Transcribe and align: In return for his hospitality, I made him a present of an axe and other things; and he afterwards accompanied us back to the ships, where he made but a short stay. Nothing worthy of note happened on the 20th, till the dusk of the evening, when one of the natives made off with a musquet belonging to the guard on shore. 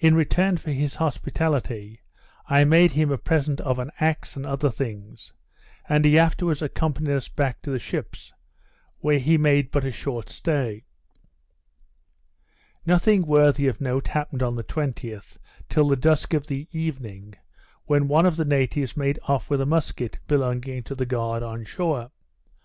In 0.00 0.16
return 0.16 0.56
for 0.56 0.72
his 0.72 0.96
hospitality, 0.96 2.00
I 2.48 2.64
made 2.64 2.90
him 2.90 3.12
a 3.12 3.16
present 3.16 3.60
of 3.60 3.78
an 3.78 3.92
axe 4.00 4.34
and 4.34 4.44
other 4.44 4.68
things; 4.68 5.32
and 5.88 6.04
he 6.04 6.18
afterwards 6.18 6.60
accompanied 6.60 7.12
us 7.14 7.28
back 7.28 7.62
to 7.62 7.70
the 7.70 7.78
ships, 7.78 8.32
where 8.98 9.20
he 9.20 9.38
made 9.38 9.70
but 9.70 9.84
a 9.84 9.92
short 9.92 10.28
stay. 10.28 10.86
Nothing 12.84 13.22
worthy 13.26 13.68
of 13.68 13.80
note 13.80 14.08
happened 14.08 14.42
on 14.42 14.56
the 14.56 14.64
20th, 14.64 15.36
till 15.68 15.86
the 15.86 15.94
dusk 15.94 16.34
of 16.34 16.48
the 16.48 16.66
evening, 16.72 17.36
when 17.84 18.08
one 18.08 18.26
of 18.26 18.34
the 18.34 18.44
natives 18.44 18.96
made 18.96 19.20
off 19.28 19.50
with 19.50 19.60
a 19.60 19.66
musquet 19.66 20.18
belonging 20.26 20.82
to 20.82 20.96
the 20.96 21.06
guard 21.06 21.44
on 21.44 21.64
shore. 21.64 22.10